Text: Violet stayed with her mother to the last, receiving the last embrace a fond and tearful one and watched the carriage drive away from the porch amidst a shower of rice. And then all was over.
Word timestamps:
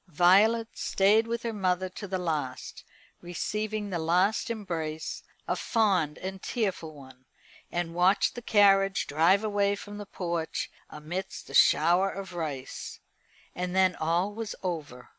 Violet 0.07 0.69
stayed 0.73 1.27
with 1.27 1.43
her 1.43 1.53
mother 1.53 1.87
to 1.87 2.07
the 2.07 2.17
last, 2.17 2.83
receiving 3.21 3.91
the 3.91 3.99
last 3.99 4.49
embrace 4.49 5.21
a 5.47 5.55
fond 5.55 6.17
and 6.17 6.41
tearful 6.41 6.95
one 6.95 7.25
and 7.71 7.93
watched 7.93 8.33
the 8.33 8.41
carriage 8.41 9.05
drive 9.05 9.43
away 9.43 9.75
from 9.75 9.99
the 9.99 10.07
porch 10.07 10.71
amidst 10.89 11.51
a 11.51 11.53
shower 11.53 12.09
of 12.09 12.33
rice. 12.33 12.99
And 13.53 13.75
then 13.75 13.95
all 13.95 14.33
was 14.33 14.55
over. 14.63 15.09